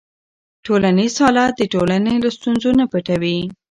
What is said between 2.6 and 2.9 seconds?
نه